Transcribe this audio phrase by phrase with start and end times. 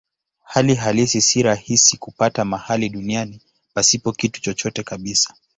[0.43, 3.41] Hali halisi si rahisi kupata mahali duniani
[3.73, 5.33] pasipo kitu chochote kabisa.